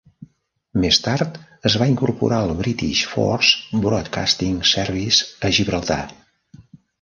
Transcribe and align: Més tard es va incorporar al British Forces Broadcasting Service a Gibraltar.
Més 0.85 0.97
tard 1.07 1.35
es 1.69 1.75
va 1.81 1.87
incorporar 1.91 2.39
al 2.45 2.53
British 2.61 3.03
Forces 3.11 3.77
Broadcasting 3.85 4.57
Service 4.71 5.29
a 5.45 5.53
Gibraltar. 5.59 6.01